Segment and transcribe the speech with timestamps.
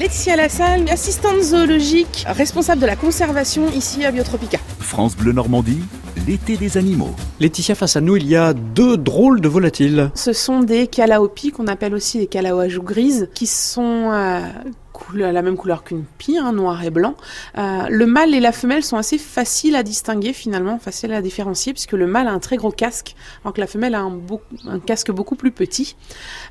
[0.00, 4.56] Laetitia Lassalle, assistante zoologique, responsable de la conservation ici à Biotropica.
[4.78, 5.82] France Bleu Normandie,
[6.26, 7.10] l'été des animaux.
[7.38, 10.10] Laetitia, face à nous, il y a deux drôles de volatiles.
[10.14, 14.40] Ce sont des calaopis qu'on appelle aussi les calao à joues grises, qui sont euh,
[15.14, 17.14] la même couleur qu'une pie, hein, noir et blanc.
[17.58, 21.72] Euh, le mâle et la femelle sont assez faciles à distinguer finalement, faciles à différencier,
[21.72, 23.14] puisque le mâle a un très gros casque,
[23.44, 25.96] alors que la femelle a un, casque beaucoup plus petit.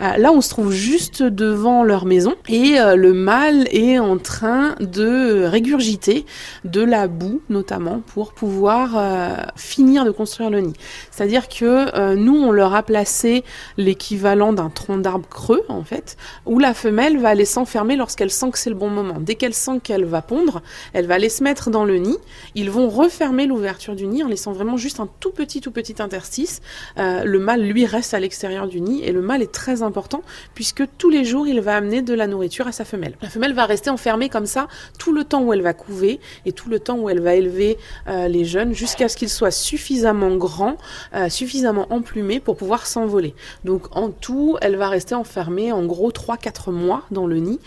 [0.00, 4.18] Euh, là, on se trouve juste devant leur maison et euh, le mâle est en
[4.18, 6.26] train de régurgiter
[6.64, 10.74] de la boue, notamment, pour pouvoir finir de construire le nid.
[11.10, 13.44] C'est-à-dire que nous, on leur a placé
[13.76, 18.50] l'équivalent d'un tronc d'arbre creux, en fait, où la femelle va aller s'enfermer lorsqu'elle sent
[18.50, 19.16] que c'est le bon moment.
[19.20, 20.62] Dès qu'elle sent qu'elle va pondre,
[20.92, 22.16] elle va aller se mettre dans le nid.
[22.54, 25.96] Ils vont refermer l'ouverture du nid en laissant vraiment juste un tout petit, tout petit
[26.00, 26.60] interstice.
[26.98, 30.22] Euh, le mâle, lui, reste à l'extérieur du nid et le mâle est très important
[30.54, 33.16] puisque tous les jours, il va amener de la nourriture à sa femelle.
[33.22, 34.68] La femelle va rester enfermée comme ça
[34.98, 37.78] tout le temps où elle va couver et tout le temps où elle va élever
[38.08, 40.76] euh, les jeunes jusqu'à ce qu'ils soient suffisamment grands,
[41.14, 43.34] euh, suffisamment emplumés pour pouvoir s'envoler.
[43.64, 47.60] Donc en tout, elle va rester enfermée en gros 3-4 mois dans le nid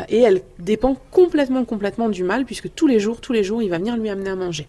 [0.00, 3.62] euh, et elle dépend complètement, complètement du mâle, puisque tous les jours, tous les jours,
[3.62, 4.66] il va venir lui amener à manger.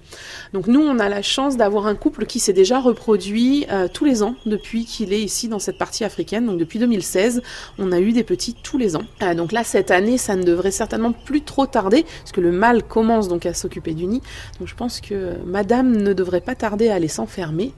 [0.54, 4.06] Donc nous, on a la chance d'avoir un couple qui s'est déjà reproduit euh, tous
[4.06, 6.46] les ans depuis qu'il est ici dans cette partie africaine.
[6.46, 7.42] Donc depuis 2016,
[7.78, 9.04] on a eu des petits tous les ans.
[9.22, 12.84] Euh, donc là, cette année, ça ne devrait certainement plus trop tarder, puisque le mâle
[12.84, 14.22] commence donc à s'occuper du nid.
[14.60, 17.74] Donc je pense que Madame ne devrait pas tarder à aller s'enfermer.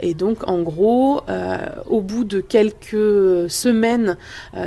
[0.00, 1.20] Et donc en gros,
[1.86, 4.16] au bout de quelques semaines,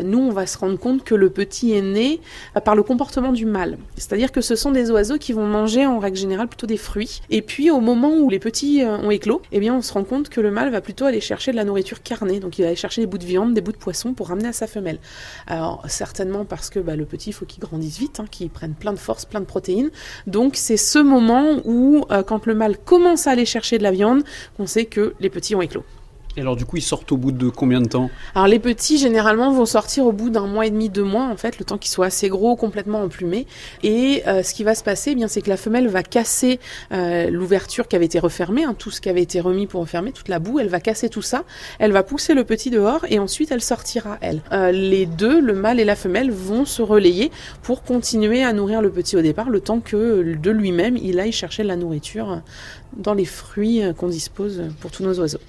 [0.04, 1.99] nous, on va se rendre compte que le petit est né
[2.64, 3.78] par le comportement du mâle.
[3.96, 7.22] C'est-à-dire que ce sont des oiseaux qui vont manger en règle générale plutôt des fruits.
[7.30, 10.04] Et puis au moment où les petits euh, ont éclos, eh bien on se rend
[10.04, 12.40] compte que le mâle va plutôt aller chercher de la nourriture carnée.
[12.40, 14.50] Donc il va aller chercher des bouts de viande, des bouts de poisson pour ramener
[14.50, 15.00] à sa femelle.
[15.48, 18.94] Alors certainement parce que bah, le petit, faut qu'il grandisse vite, hein, qu'il prenne plein
[18.94, 19.92] de force, plein de protéines.
[20.28, 23.92] Donc c'est ce moment où, euh, quand le mâle commence à aller chercher de la
[23.92, 24.24] viande,
[24.58, 25.84] qu'on sait que les petits ont éclos.
[26.38, 28.98] Et alors du coup, ils sortent au bout de combien de temps Alors les petits
[28.98, 31.78] généralement vont sortir au bout d'un mois et demi, deux mois en fait, le temps
[31.78, 33.48] qu'ils soient assez gros, complètement emplumés.
[33.84, 36.60] Et euh, ce qui va se passer, eh bien c'est que la femelle va casser
[36.92, 40.12] euh, l'ouverture qui avait été refermée, hein, tout ce qui avait été remis pour refermer,
[40.12, 41.44] toute la boue, elle va casser tout ça,
[41.80, 44.42] elle va pousser le petit dehors et ensuite elle sortira elle.
[44.52, 47.32] Euh, les deux, le mâle et la femelle, vont se relayer
[47.64, 51.32] pour continuer à nourrir le petit au départ, le temps que de lui-même il aille
[51.32, 52.42] chercher de la nourriture
[52.96, 55.40] dans les fruits qu'on dispose pour tous nos oiseaux.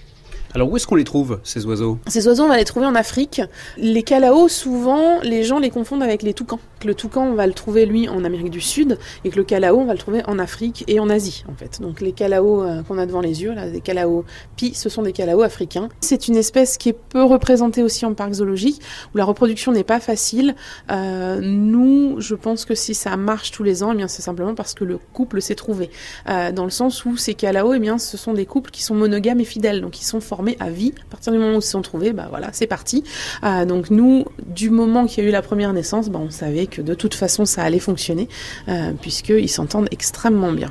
[0.55, 1.99] Alors où est-ce qu'on les trouve, ces oiseaux?
[2.09, 3.41] Ces oiseaux, on va les trouver en Afrique.
[3.77, 6.59] Les calaos, souvent, les gens les confondent avec les toucans.
[6.83, 9.77] Le toucan, on va le trouver, lui, en Amérique du Sud, et que le calao,
[9.77, 11.83] on va le trouver en Afrique et en Asie, en fait.
[11.83, 14.25] Donc les calaos euh, qu'on a devant les yeux, là, des calaos
[14.57, 15.91] pi, ce sont des calaos africains.
[16.01, 18.81] C'est une espèce qui est peu représentée aussi en parc zoologique,
[19.15, 20.55] où la reproduction n'est pas facile.
[20.91, 24.73] Euh, nous, je pense que si ça marche tous les ans, eh c'est simplement parce
[24.73, 25.91] que le couple s'est trouvé.
[26.31, 29.41] Euh, dans le sens où ces calaos, eh ce sont des couples qui sont monogames
[29.41, 30.95] et fidèles, donc ils sont formés à vie.
[31.09, 33.05] À partir du moment où ils se sont trouvés, bah voilà, c'est parti.
[33.67, 36.81] Donc nous, du moment qu'il y a eu la première naissance, bah, on savait que
[36.81, 38.29] de toute façon ça allait fonctionner,
[38.69, 40.71] euh, puisqu'ils s'entendent extrêmement bien.